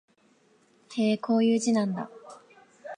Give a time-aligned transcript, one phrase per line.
[0.95, 2.09] へえ、こういう字なんだ